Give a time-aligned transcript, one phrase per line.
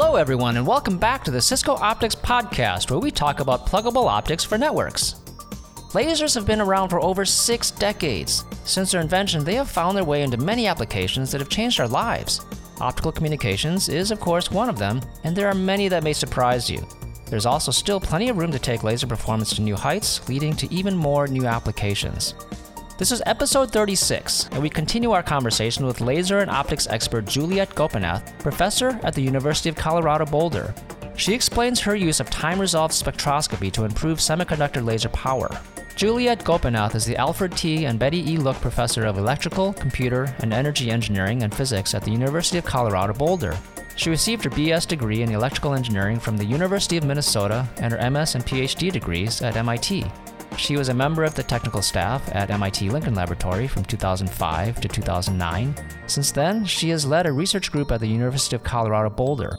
[0.00, 4.06] Hello, everyone, and welcome back to the Cisco Optics Podcast, where we talk about pluggable
[4.06, 5.16] optics for networks.
[5.90, 8.44] Lasers have been around for over six decades.
[8.62, 11.88] Since their invention, they have found their way into many applications that have changed our
[11.88, 12.46] lives.
[12.80, 16.70] Optical communications is, of course, one of them, and there are many that may surprise
[16.70, 16.86] you.
[17.26, 20.72] There's also still plenty of room to take laser performance to new heights, leading to
[20.72, 22.34] even more new applications.
[22.98, 27.72] This is episode 36, and we continue our conversation with laser and optics expert Juliet
[27.76, 30.74] Gopinath, professor at the University of Colorado Boulder.
[31.14, 35.48] She explains her use of time resolved spectroscopy to improve semiconductor laser power.
[35.94, 37.84] Juliet Gopinath is the Alfred T.
[37.84, 38.36] and Betty E.
[38.36, 43.12] Look Professor of Electrical, Computer, and Energy Engineering and Physics at the University of Colorado
[43.12, 43.56] Boulder.
[43.94, 48.10] She received her BS degree in electrical engineering from the University of Minnesota and her
[48.10, 50.04] MS and PhD degrees at MIT.
[50.58, 54.88] She was a member of the technical staff at MIT Lincoln Laboratory from 2005 to
[54.88, 55.74] 2009.
[56.08, 59.56] Since then, she has led a research group at the University of Colorado Boulder.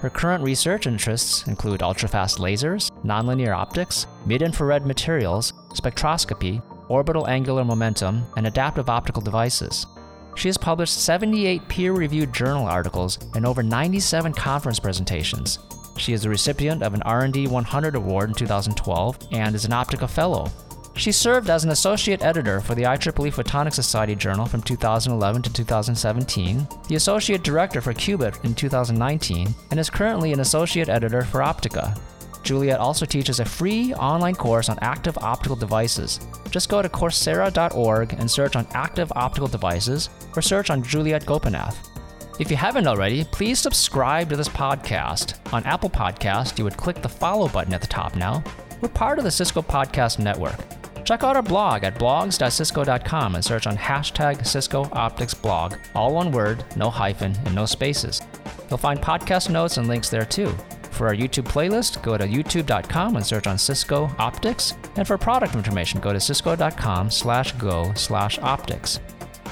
[0.00, 7.64] Her current research interests include ultrafast lasers, nonlinear optics, mid infrared materials, spectroscopy, orbital angular
[7.64, 9.86] momentum, and adaptive optical devices.
[10.34, 15.58] She has published 78 peer reviewed journal articles and over 97 conference presentations,
[15.96, 20.08] she is a recipient of an R&D 100 award in 2012 and is an Optica
[20.08, 20.50] Fellow.
[20.94, 25.52] She served as an associate editor for the IEEE Photonics Society Journal from 2011 to
[25.52, 31.40] 2017, the associate director for Qubit in 2019, and is currently an associate editor for
[31.40, 31.98] Optica.
[32.42, 36.20] Juliet also teaches a free online course on active optical devices.
[36.50, 41.91] Just go to coursera.org and search on active optical devices or search on Juliet Gopinath.
[42.38, 45.38] If you haven't already, please subscribe to this podcast.
[45.52, 48.42] On Apple Podcast, you would click the follow button at the top now.
[48.80, 50.58] We're part of the Cisco Podcast Network.
[51.04, 56.32] Check out our blog at blogs.cisco.com and search on hashtag Cisco Optics blog, all one
[56.32, 58.22] word, no hyphen, and no spaces.
[58.70, 60.54] You'll find podcast notes and links there too.
[60.92, 64.74] For our YouTube playlist, go to youtube.com and search on Cisco Optics.
[64.96, 69.00] And for product information, go to cisco.com slash go slash optics.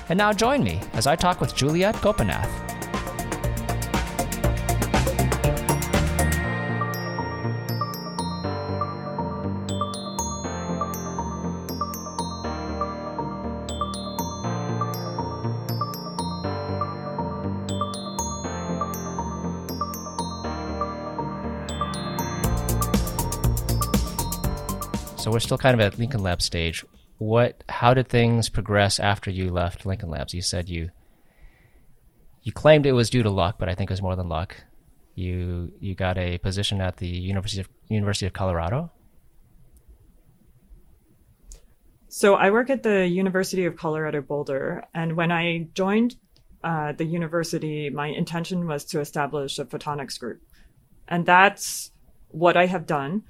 [0.09, 2.70] And now join me as I talk with Juliet Gopinath.
[25.21, 26.83] So we're still kind of at Lincoln Lab stage.
[27.19, 27.63] What?
[27.69, 30.33] How did things progress after you left Lincoln Labs?
[30.33, 30.89] You said you
[32.43, 34.57] you claimed it was due to luck, but I think it was more than luck.
[35.15, 38.93] You you got a position at the University of University of Colorado.
[42.09, 46.17] So I work at the University of Colorado Boulder, and when I joined
[46.65, 50.41] uh, the university, my intention was to establish a photonics group,
[51.07, 51.91] and that's
[52.29, 53.25] what I have done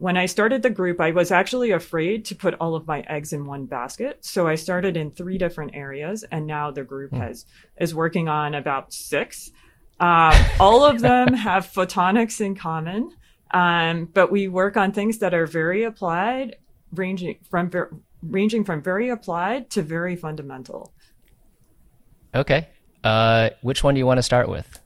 [0.00, 3.34] when I started the group, I was actually afraid to put all of my eggs
[3.34, 4.24] in one basket.
[4.24, 7.18] So I started in three different areas, and now the group mm.
[7.18, 7.44] has
[7.78, 9.52] is working on about six.
[10.00, 13.14] Um, all of them have photonics in common,
[13.50, 16.56] um, but we work on things that are very applied,
[16.94, 17.90] ranging from ver-
[18.22, 20.94] ranging from very applied to very fundamental.
[22.34, 22.68] Okay,
[23.04, 24.80] uh, which one do you want to start with?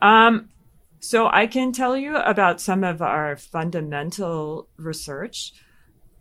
[0.00, 0.50] Um,
[1.04, 5.52] so I can tell you about some of our fundamental research.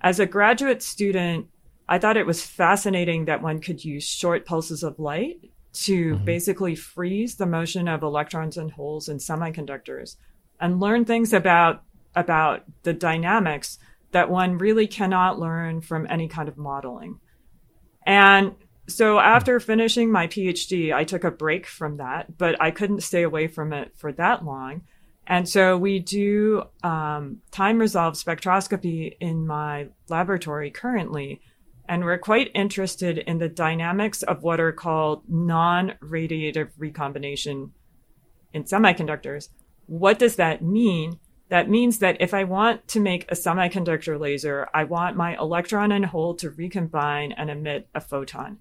[0.02, 1.48] As a graduate student,
[1.88, 5.40] I thought it was fascinating that one could use short pulses of light
[5.86, 6.26] to mm-hmm.
[6.26, 10.18] basically freeze the motion of electrons and holes in semiconductors
[10.60, 11.84] and learn things about
[12.14, 13.80] about the dynamics
[14.12, 17.22] that one really cannot learn from any kind of modeling.
[18.06, 18.54] And
[18.88, 23.24] so after finishing my PhD, I took a break from that, but I couldn't stay
[23.24, 24.82] away from it for that long.
[25.26, 31.42] And so we do um, time resolved spectroscopy in my laboratory currently.
[31.88, 37.72] And we're quite interested in the dynamics of what are called non radiative recombination
[38.54, 39.50] in semiconductors.
[39.86, 41.20] What does that mean?
[41.50, 45.92] That means that if I want to make a semiconductor laser, I want my electron
[45.92, 48.60] and hole to recombine and emit a photon.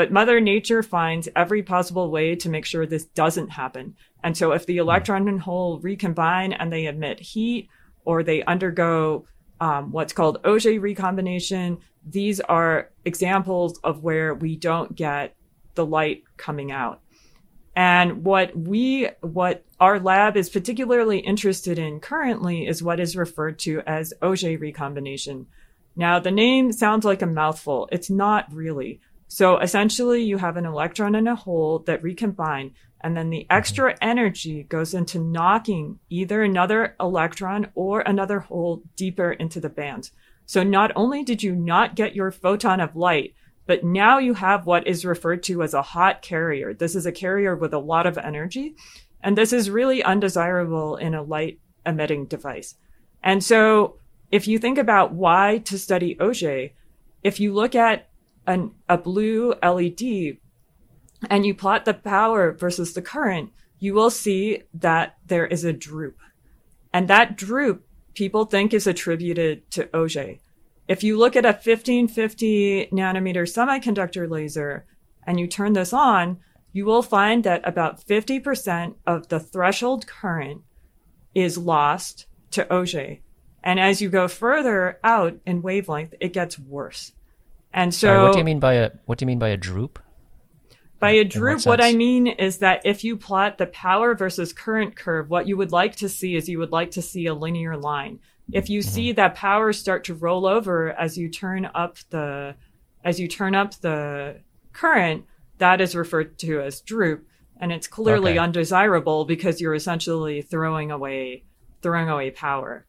[0.00, 3.96] But Mother Nature finds every possible way to make sure this doesn't happen.
[4.24, 4.80] And so if the hmm.
[4.80, 7.68] electron and hole recombine and they emit heat
[8.06, 9.26] or they undergo
[9.60, 15.36] um, what's called Auger recombination, these are examples of where we don't get
[15.74, 17.02] the light coming out.
[17.76, 23.58] And what we, what our lab is particularly interested in currently is what is referred
[23.58, 25.46] to as Auger recombination.
[25.94, 27.86] Now, the name sounds like a mouthful.
[27.92, 29.00] It's not really.
[29.32, 33.56] So essentially, you have an electron and a hole that recombine, And then the mm-hmm.
[33.56, 40.10] extra energy goes into knocking either another electron or another hole deeper into the band.
[40.46, 43.34] So not only did you not get your photon of light,
[43.66, 46.74] but now you have what is referred to as a hot carrier.
[46.74, 48.74] This is a carrier with a lot of energy.
[49.22, 52.74] And this is really undesirable in a light emitting device.
[53.22, 53.96] And so
[54.32, 56.70] if you think about why to study Auger,
[57.22, 58.09] if you look at
[58.46, 60.38] an, a blue LED
[61.28, 65.72] and you plot the power versus the current, you will see that there is a
[65.72, 66.16] droop.
[66.92, 70.36] And that droop people think is attributed to Auger.
[70.88, 74.86] If you look at a 1550 nanometer semiconductor laser
[75.26, 76.38] and you turn this on,
[76.72, 80.62] you will find that about 50% of the threshold current
[81.34, 83.18] is lost to Auger.
[83.62, 87.12] And as you go further out in wavelength, it gets worse.
[87.72, 89.56] And so, Sorry, what do you mean by a what do you mean by a
[89.56, 89.98] droop?
[90.98, 94.52] By a droop, what, what I mean is that if you plot the power versus
[94.52, 97.32] current curve, what you would like to see is you would like to see a
[97.32, 98.20] linear line.
[98.52, 98.90] If you mm-hmm.
[98.90, 102.54] see that power start to roll over as you turn up the
[103.02, 104.40] as you turn up the
[104.72, 105.24] current,
[105.58, 107.26] that is referred to as droop,
[107.58, 108.38] and it's clearly okay.
[108.38, 111.44] undesirable because you're essentially throwing away
[111.82, 112.84] throwing away power.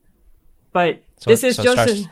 [0.73, 2.07] But so, this is so just starts,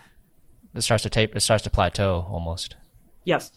[0.75, 1.35] it starts to tape.
[1.35, 2.75] It starts to plateau almost.
[3.23, 3.51] Yes.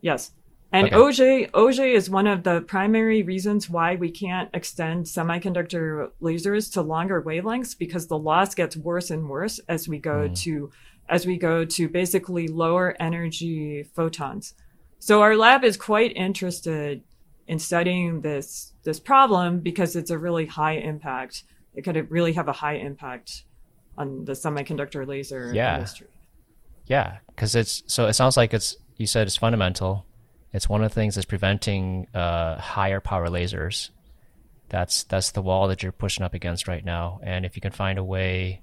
[0.00, 0.32] Yes.
[0.72, 0.96] And okay.
[0.96, 6.82] Auger, Auger is one of the primary reasons why we can't extend semiconductor lasers to
[6.82, 10.38] longer wavelengths because the loss gets worse and worse as we go mm.
[10.40, 10.70] to
[11.08, 14.54] as we go to basically lower energy photons.
[14.98, 17.02] So our lab is quite interested
[17.46, 21.44] in studying this this problem because it's a really high impact.
[21.74, 23.44] It could really have a high impact
[24.02, 25.76] on the semiconductor laser yeah.
[25.76, 26.08] industry.
[26.86, 30.04] Yeah, because it's so it sounds like it's you said it's fundamental.
[30.52, 33.90] It's one of the things that's preventing uh, higher power lasers.
[34.68, 37.20] That's that's the wall that you're pushing up against right now.
[37.22, 38.62] And if you can find a way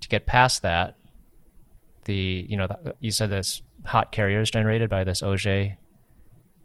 [0.00, 0.96] to get past that,
[2.04, 2.68] the you know
[3.00, 5.76] you said this hot carriers generated by this Auger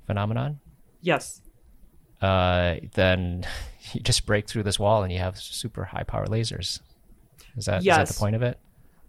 [0.05, 0.59] phenomenon.
[1.01, 1.41] Yes.
[2.21, 3.45] Uh, then
[3.93, 6.81] you just break through this wall and you have super high power lasers.
[7.57, 8.09] Is that, yes.
[8.09, 8.59] is that the point of it?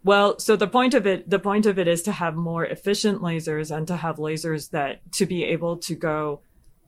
[0.03, 3.21] Well, so the point of it, the point of it is to have more efficient
[3.21, 6.41] lasers and to have lasers that to be able to go,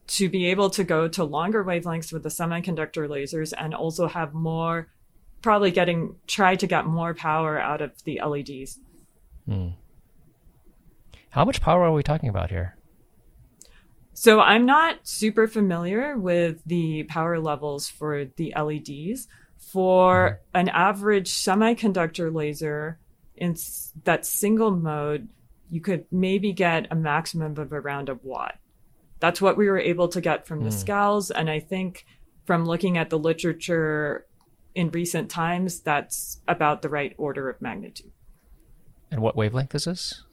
[0.07, 4.35] to be able to go to longer wavelengths with the semiconductor lasers and also have
[4.35, 4.89] more,
[5.41, 8.79] probably getting, try to get more power out of the LEDs.
[9.47, 9.69] Hmm.
[11.31, 12.77] How much power are we talking about here?
[14.13, 19.27] So I'm not super familiar with the power levels for the LEDs.
[19.57, 20.59] For mm-hmm.
[20.59, 22.99] an average semiconductor laser,
[23.35, 23.55] in
[24.03, 25.29] that single mode,
[25.69, 28.57] you could maybe get a maximum of around a watt.
[29.19, 30.85] That's what we were able to get from the mm.
[30.85, 31.31] SCOWLs.
[31.31, 32.05] And I think
[32.45, 34.25] from looking at the literature
[34.75, 38.11] in recent times, that's about the right order of magnitude.
[39.11, 40.23] And what wavelength is this?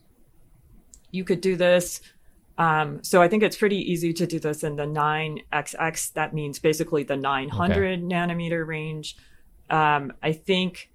[1.11, 2.00] You could do this.
[2.56, 6.12] Um, so I think it's pretty easy to do this in the 9xx.
[6.12, 8.03] That means basically the 900 okay.
[8.03, 9.17] nanometer range.
[9.71, 10.91] Um, I think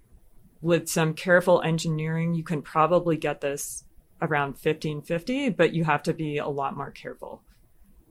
[0.62, 3.84] with some careful engineering, you can probably get this
[4.22, 7.42] around 1550, but you have to be a lot more careful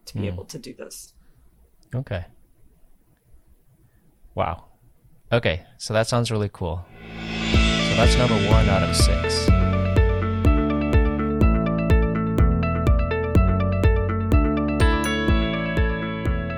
[0.06, 0.28] to be mm.
[0.28, 1.14] able to do this.
[1.94, 2.26] Okay.
[4.36, 4.66] Wow.
[5.32, 6.86] Okay, so that sounds really cool.
[7.12, 9.48] So that's number one out of six.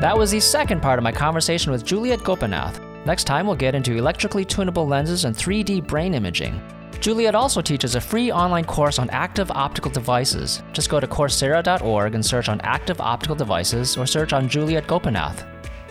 [0.02, 2.82] That was the second part of my conversation with Juliet Gopinath.
[3.06, 6.60] Next time, we'll get into electrically tunable lenses and 3D brain imaging.
[7.00, 10.64] Juliet also teaches a free online course on active optical devices.
[10.74, 15.46] Just go to Coursera.org and search on active optical devices or search on Juliet Gopinath.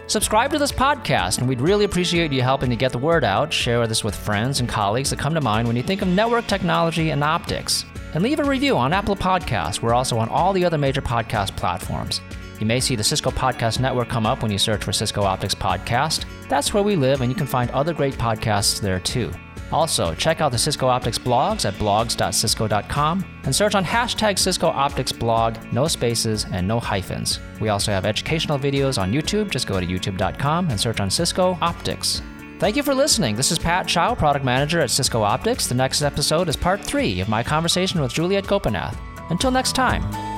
[0.09, 3.53] Subscribe to this podcast, and we'd really appreciate you helping to get the word out.
[3.53, 6.49] Share this with friends and colleagues that come to mind when you think of network
[6.49, 7.85] technology and optics.
[8.15, 9.81] And leave a review on Apple Podcasts.
[9.81, 12.21] We're also on all the other major podcast platforms.
[12.61, 15.55] You may see the Cisco Podcast Network come up when you search for Cisco Optics
[15.55, 16.27] Podcast.
[16.49, 19.33] That's where we live, and you can find other great podcasts there too.
[19.73, 25.13] Also, check out the Cisco Optics blogs at blogs.cisco.com and search on hashtag Cisco Optics
[25.13, 27.41] blog, no spaces and no hyphens.
[27.61, 29.51] We also have educational videos on YouTube.
[29.51, 32.21] Just go to youtube.com and search on Cisco Optics.
[32.59, 33.37] Thank you for listening.
[33.37, 35.67] This is Pat Chou, Product Manager at Cisco Optics.
[35.67, 38.99] The next episode is part three of my conversation with Juliet Gopinath.
[39.31, 40.30] Until next time.